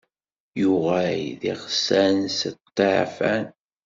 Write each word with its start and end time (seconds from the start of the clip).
Yuɣal 0.59 1.21
d 1.39 1.41
iɣsan 1.51 2.17
si 2.37 2.49
ṭṭiɛfan. 2.65 3.45